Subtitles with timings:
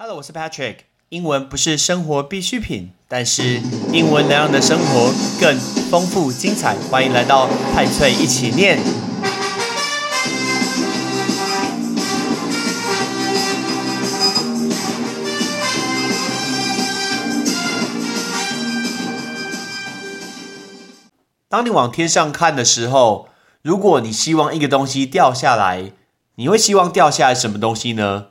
[0.00, 0.76] Hello，我是 Patrick。
[1.08, 3.60] 英文不是生活必需品，但是
[3.92, 5.58] 英文能让你的生活更
[5.90, 6.76] 丰富精彩。
[6.88, 8.78] 欢迎来到派翠一起念。
[21.48, 23.26] 当你往天上看的时候，
[23.62, 25.90] 如果你希望一个东西掉下来，
[26.36, 28.26] 你会希望掉下来什么东西呢？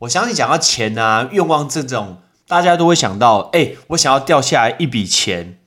[0.00, 5.58] 我相信讲到钱啊、愿望这种，大家都会想到，哎，我想要掉下来一笔钱，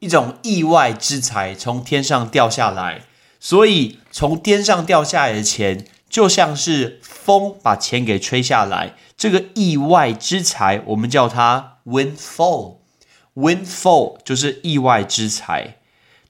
[0.00, 3.02] 一种意外之财从天上掉下来。
[3.38, 8.96] 所以从天上掉下来的钱，就像是风把钱给吹下来。
[9.16, 12.78] 这个意外之财，我们叫它 windfall。
[13.36, 15.76] windfall 就是意外之财。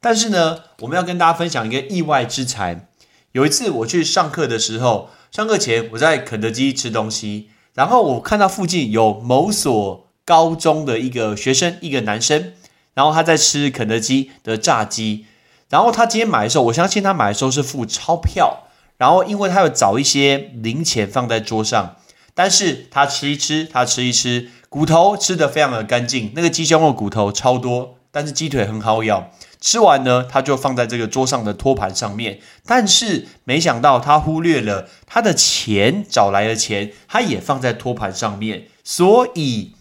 [0.02, 2.86] 但是呢，我们要跟大家分享一个意外之财。
[3.32, 5.08] 有一次我去上课的时候。
[5.36, 12.54] 上课前，我在肯德基吃东西，然后我看到附近有某所高中的一个学生，一个男生，
[12.94, 15.26] 然后他在吃肯德基的炸鸡，
[15.68, 21.96] 然后他今天买的时候，我相信他买的时候是付钞票，然后因为他有找一些零钱放在桌上，
[22.32, 29.30] 但是他吃一吃，他吃一吃，骨头吃的非常的干净，那个鸡胸肉骨头超多，但是鸡腿很好咬。
[29.66, 39.74] 吃完呢，他就放在这个桌上的托盘上面，但是没想到他忽略了他的钱找来的钱，他也放在托盘上面，所以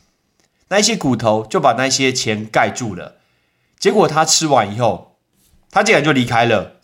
[0.69, 3.17] 那些骨头就把那些钱盖住了。
[3.77, 5.19] 结果他吃完以后，
[5.69, 6.77] 他竟然就离开了。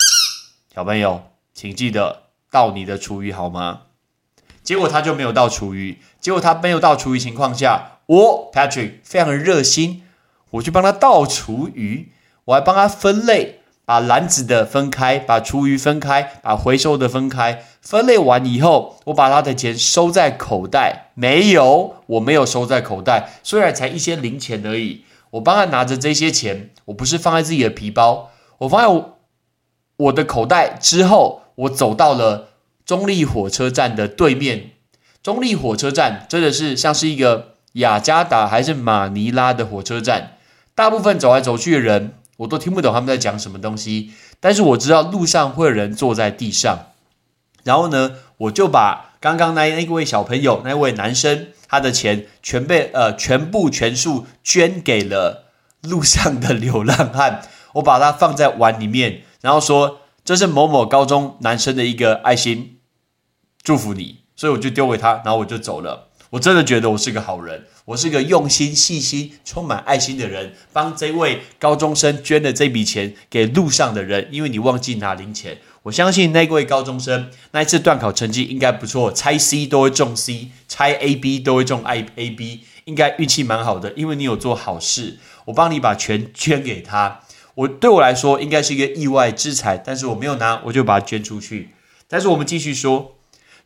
[0.71, 1.23] 小朋友，
[1.55, 3.81] 请记得倒你的厨余好吗？
[4.61, 10.03] 结果他就没有倒厨余，结果他没有倒厨余情况下，我 Patrick 非常的热心，
[10.51, 12.11] 我去帮他倒厨余。
[12.51, 17.63] 我还帮他分类，把篮子的分开，把厨余分开，把回收的分开。
[17.81, 21.11] 分类完以后，我把他的钱收在口袋。
[21.15, 23.29] 没有，我没有收在口袋。
[23.41, 29.17] 虽然才一些零钱而已，我帮他拿着这些钱，我不是放在自己的皮包，我放在我
[29.97, 30.77] 我的口袋。
[30.79, 32.49] 之后，我走到了
[32.85, 34.71] 中立火车站的对面。
[35.23, 40.33] 中立火车站真的是像是一个雅加达还是马尼拉的火车站，
[40.75, 42.15] 大部分走来走去的人。
[42.41, 46.87] 我都听不懂他们在讲什么东西，但是我知道路上会有人坐在地上，
[47.63, 55.51] 然后呢，我就把刚刚那那位小朋友那位男生他的钱全被呃全部全数捐给了
[55.81, 57.41] 路上的流浪汉，
[57.73, 62.77] 我把它放在碗里面，然后说这是某某高中男生的一个爱心，
[63.61, 66.07] 祝福你，所以我就丢给他，然后我就走了。
[66.31, 74.29] 我真的觉得我是个好人，我是个用心、细心、充满爱心的人，帮这位高中生捐了这笔钱给路上的人。
[74.31, 83.91] 因为你忘记拿零钱，我相信那位高中生那一次段考成绩应该不错，猜 C 都会中 C，猜 A B 都会中 I A B，应该运气蛮好的。
[83.97, 87.19] 因为你有做好事，我帮你把钱捐给他，
[87.55, 91.71] 我对我来说应该是一个意外之财，但是我没有拿，我就把它捐出去。
[92.07, 93.17] 但是我们继续说。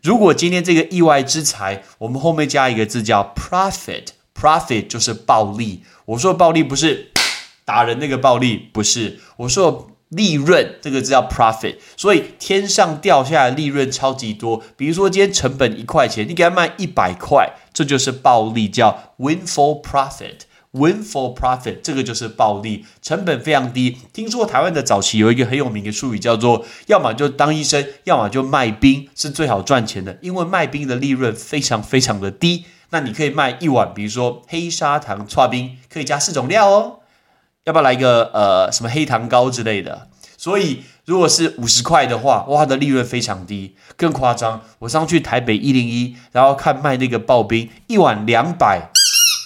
[0.06, 5.82] 如果今天这个意外之财，我们后面加一个字叫 profit，profit 就是暴利。
[6.06, 7.12] 我说暴利不是
[7.66, 9.20] 打人那个暴利，不是。
[9.38, 14.62] 我说利润这个字叫 profit，所以天上掉下来利润超级多。
[14.78, 20.42] 比如说今天成本一块钱，你给他卖一百块，这就是暴利，叫 winfall profit。
[20.76, 23.98] Win for profit，这个就是暴利，成本非常低。
[24.12, 30.18] 听说台湾的早期有一个很有名的术语，叫做要么就当医生，要么就卖冰，是最好赚钱的。
[30.22, 32.66] 因为卖冰的利润非常非常的低。
[32.90, 37.00] 那你可以卖一碗，比如说黑砂糖刨冰，可以加四种料哦。
[37.64, 40.10] 要不要来一个呃什么黑糖糕之类的？
[40.38, 43.76] 所以如果是五十块的话，哇，它的利润非常低。
[43.96, 48.92] 更夸张，我上去台北一零一，然后看卖那个刨冰，一碗两百。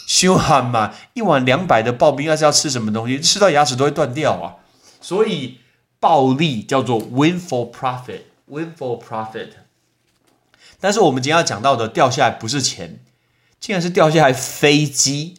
[0.10, 0.96] 凶悍嘛！
[1.14, 4.58] 一碗两百的刨冰，要是要吃什么东西，吃到牙齿都会断掉啊！
[5.00, 5.60] 所以
[6.00, 9.50] 暴利叫做 win for profit，win for profit。
[10.80, 13.00] 但是我们今天要讲到的掉下来不是钱，
[13.60, 15.36] 竟然是掉下来飞机。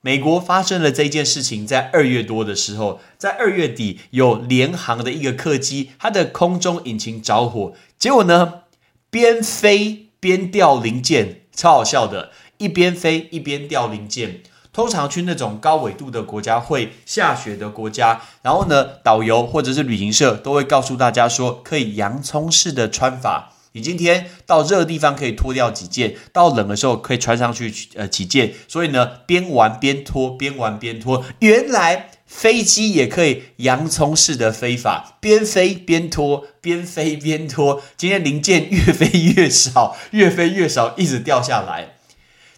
[0.00, 8.62] 美国发生了这件事情，在二月多的时候，在二月底有联航的一个客机，它的空中引擎着火，结果呢，
[9.08, 12.32] 边飞边掉零件，超好笑的。
[12.64, 14.40] 一边飞一边掉零件，
[14.72, 23.50] 通常去那种高纬度的国家会下雪的国家，然后呢，导游或者是旅行社都会告诉大家说，可以洋葱式的穿法。
[23.72, 28.54] 你今天到热的地方可以脱掉几件，到冷的时候可以穿上去呃几件。
[28.66, 31.24] 所以呢，边玩边脱，边玩边脱。
[31.40, 37.82] 原来飞机也可以洋葱式的飞法，边飞边脱，边飞边脱。
[37.96, 39.06] 今天零件越飞
[39.36, 41.93] 越少，越飞越少，一直掉下来。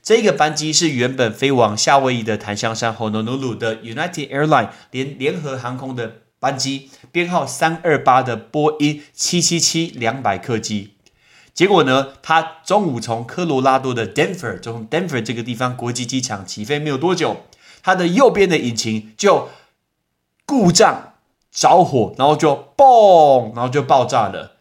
[0.06, 10.92] 这个班机是原本飞往夏威夷的檀香山 Honolulu 的 United Airlines 联联合航空的班机，编号三二八的波音七七七两百客机。
[11.52, 17.38] 结果呢，它中午从科罗拉多的 Denver，从 Denver 这个地方国际机场起飞没有多久，
[17.82, 19.48] 它的右边的引擎就
[20.46, 21.14] 故障
[21.50, 24.55] 着火，然后就嘣，然后就爆炸了。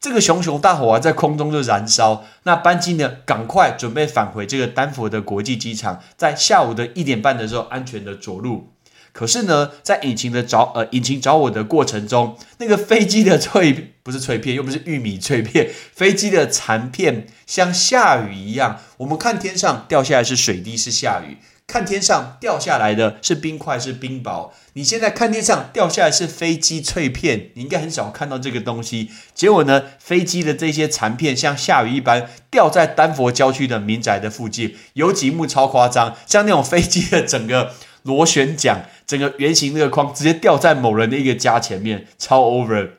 [0.00, 2.24] 这个熊熊大火啊，在空中就燃烧。
[2.44, 8.72] 那班机呢，赶快准备返回这个丹佛的国际机场，在下午的一点半的时候安全的着陆。
[9.12, 18.80] 可是呢，在引擎的着呃引擎着火的过程中，那个飞机的脆不是脆片，又不是玉米脆片，飞机的残片像下雨一样。
[18.98, 21.36] 我们看天上掉下来是水滴，是下雨。
[21.66, 24.50] 看天上掉下来的是冰块，是冰雹。
[24.72, 29.08] 你现在看天上掉下来是飞机脆片，你应该很少看到这个东西。
[29.34, 37.72] 结果呢，飞机的这些残片像下雨一般掉在丹佛郊区的民宅的附近，有几幕超夸张，像那种飞机的整个
[38.02, 42.90] 螺旋桨、整个圆形那个框直接掉在某人的一个家前面，超 over。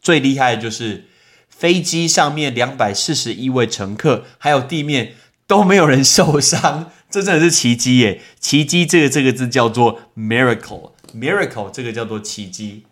[0.00, 1.04] 最厉害的就是
[1.48, 5.14] 飞机上面两百四十一位乘客，还有地面
[5.46, 6.90] 都没有人受伤。
[7.10, 8.20] 这真的是奇迹耶！
[8.40, 12.84] 奇迹这个这个字叫做 miracle，miracle 这个叫做奇迹。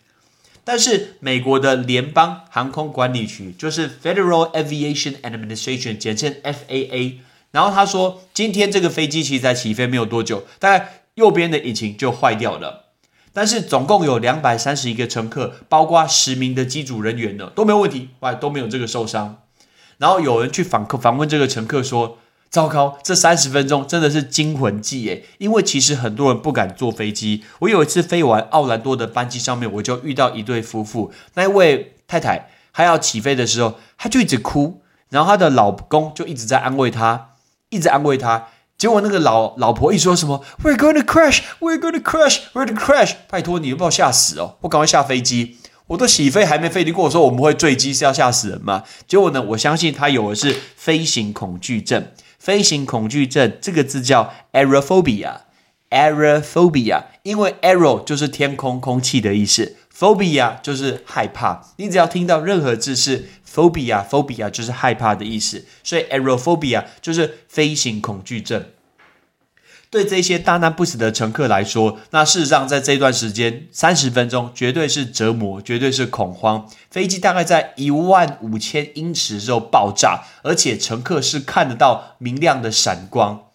[0.62, 7.14] 但是美国的联邦航空管理局就是 Federal Aviation Administration，简称 FAA。
[7.50, 12.86] 然后他说，今天这个飞机其实在起飞没有多久，大概右边的引擎就坏掉了。
[13.32, 19.42] 但是总共有两百三十一个乘客，包括十名的机组人员呢，都没有问题，外都没有这个受伤。
[19.98, 22.18] 然后有人去访客访问这个乘客说。
[22.50, 25.24] 糟糕，这三十分钟真的是惊魂记耶！
[25.38, 27.44] 因为其实很多人不敢坐飞机。
[27.60, 37.34] 我有一次飞完奥兰多的班机上面，我就遇到一对夫妇，那一位太太她要起飞的时候，她就一直哭，然后她的老公就一直在安慰她，
[37.68, 38.48] 一直安慰她。
[38.80, 44.54] 结果那个老老婆一说什么 “We're going to crash, We're going to crash, We're going to crash”，拜托你，不要吓死哦！
[44.62, 48.84] 我赶快下飞机，我都起飞还没飞，你跟我说我们会坠机是要吓死人吗？
[49.06, 52.06] 结果呢，我相信他有的是飞行恐惧症。
[52.38, 61.60] 飞行恐惧症这个字叫 aerophobia，aerophobia，因为 aero 就是天空、空气的意思，phobia 就是害怕。
[61.76, 68.64] 你只要听到任何字是 phobia，phobia 就是害怕的意思，所以 aerophobia 就是飞行恐惧症。
[69.90, 76.70] 对这些大难不死的乘客来说，那事实上在这段时间三十分钟绝对是折磨，绝对是恐慌。
[76.92, 83.46] 飞机大概在一万五千英尺之后爆炸，而且乘客是看得到明亮的闪光。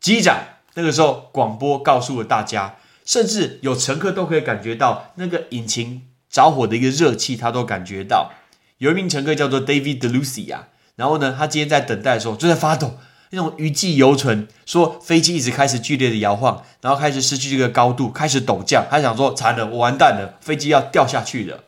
[0.00, 0.38] 机长
[0.72, 8.32] 那个时候广播告诉了大家，甚至有乘客都可以感觉到那个引擎着火的一个热气，他都感觉到。
[8.76, 10.58] 有一名乘客叫做 David Delucia，
[10.96, 12.98] 然后呢，他今天在等待的时候就在发抖。
[13.30, 18.86] 那种余悸犹存，说飞机一直开始剧烈的摇晃，然后开始失去这个高度，开始陡降。
[18.88, 21.64] 他想说惨了，我完蛋了，飞机要掉下去了。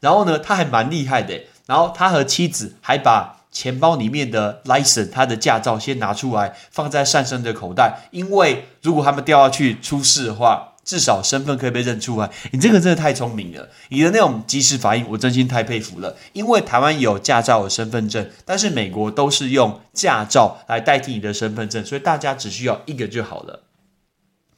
[0.00, 1.42] 然后呢，他还蛮厉害的。
[1.66, 10.74] 然后他和妻子还把钱包里面的 license，他的驾照先拿出来，放在上身的口袋，因为如果他们掉下去出事的话。
[10.88, 16.16] 至少身份可以被认出来，你这个真的太聪明了，你的那种及时反应，我真心太佩服了。
[16.32, 23.64] 因为台湾有驾照有身份证，但是美国都是用驾照来代替你的身份证，所以大家只需要一个就好了。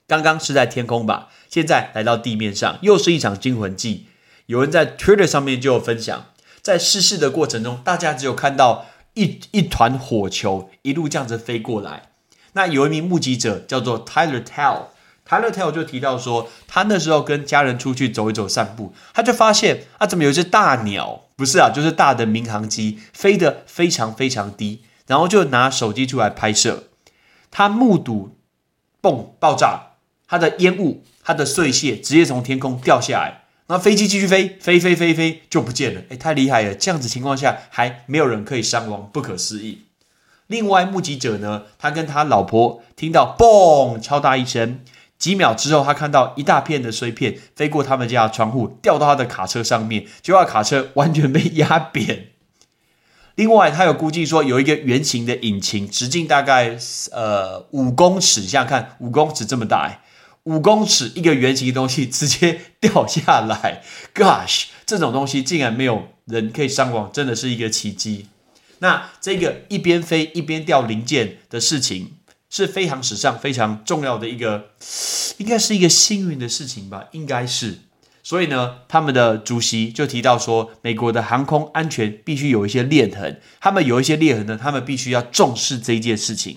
[0.06, 4.06] 刚刚是在天空吧，现在来到地面上，又是一场惊魂记。
[4.46, 6.26] 有人在 Twitter 上面就有分享，
[6.62, 12.10] 在失事的过程中，大家只有看到一一团火球一路这样子飞过来。
[12.52, 14.84] 那有一名目击者叫做 Tyler Tell。
[15.22, 21.26] 泰勒特就提到说，他那时候跟家人出去走一走散步，他就发现啊，怎么有一只大鸟？
[21.36, 26.88] 不是啊，就是大的民航机飞得非常非常低，然后就拿手机出来拍摄。
[27.52, 28.36] 他目睹
[29.00, 29.92] 嘣爆炸，
[30.26, 33.39] 它的烟雾、它的碎屑直接从天空掉下来，
[33.70, 36.00] 那飞机继续飞，飞飞飞飞就不见了。
[36.08, 36.74] 哎，太厉害了！
[36.74, 39.82] 这样子情况下还没有人可以伤亡，不可思议。
[40.48, 44.80] 另外目击者呢，他跟他老婆听到嘣超大一声。
[45.20, 52.30] 几秒之后，他看到一大片的碎片飞过他们家的窗户，掉到他的卡车上面，结果卡车完全被压扁。
[53.36, 56.76] 另外，他有估计说，有一个圆形的引擎，直径大概
[57.12, 60.00] 呃五公尺，想想看，五公尺这么大，
[60.44, 63.82] 五公尺一个圆形的东西直接掉下来，
[64.14, 68.26] Gosh，这种东西竟然没有人可以伤亡，真的是一个奇迹。
[68.78, 72.14] 那这个一边飞一边掉零件的事情。
[72.52, 74.70] 是飞航史上非常重要的一个，
[75.38, 77.78] 应该是一个幸运的事情吧，应该是。
[78.24, 86.56] 所以呢，他们的主席就提到说，美国的航空安全必须有一些裂痕，他们有一些裂痕呢，他们必须要重视这一件事情。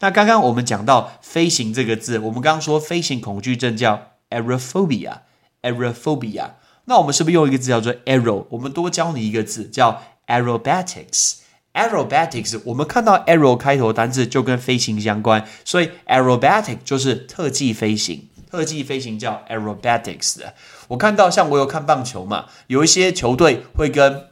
[0.00, 6.50] 那刚刚我们讲到飞行这个字，我们刚刚说飞行恐惧症叫 aerophobia，aerophobia。
[6.86, 8.46] 那我们是不是用一个字叫做 aero？
[8.50, 11.36] 我们多教你一个字叫 aerobatics。
[11.72, 18.28] aerobatics，我们看到 aero 开头单字就跟飞行相关，所以 aerobatic 就是特技飞行。
[18.50, 20.40] 特技飞行叫 aerobatics。
[20.88, 24.24] 我看到像我有看棒球嘛，有一些球队会跟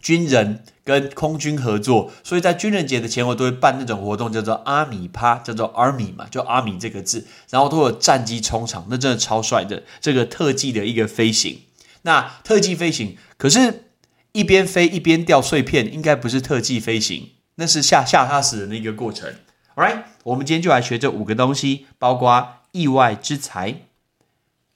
[0.00, 9.82] 军人跟空军合作，所以在军人节的前后都会办那种活动，叫做阿米趴，叫做 army 嘛，就阿米这个字，然后都有战机冲场，那真的超帅的。
[9.98, 11.62] 这个特技的一个飞行，
[12.02, 13.86] 那特技飞行，可是
[14.32, 19.34] 一边飞一边掉碎片，应该不是特技飞行，那是吓吓他死人的一个过程。
[19.76, 23.82] All right，我们今天就来学这五个东西，包括意外之财、